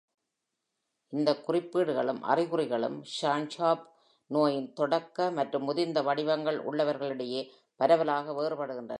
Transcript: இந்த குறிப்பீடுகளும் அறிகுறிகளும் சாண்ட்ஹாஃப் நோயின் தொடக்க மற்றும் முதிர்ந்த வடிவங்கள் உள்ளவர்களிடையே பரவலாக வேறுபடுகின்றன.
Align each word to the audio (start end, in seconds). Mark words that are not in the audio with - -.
இந்த 1.13 1.31
குறிப்பீடுகளும் 1.45 2.21
அறிகுறிகளும் 2.23 3.01
சாண்ட்ஹாஃப் 3.21 3.85
நோயின் 4.27 4.73
தொடக்க 4.73 5.31
மற்றும் 5.31 5.63
முதிர்ந்த 5.63 6.01
வடிவங்கள் 6.01 6.59
உள்ளவர்களிடையே 6.59 7.41
பரவலாக 7.79 8.33
வேறுபடுகின்றன. 8.33 8.89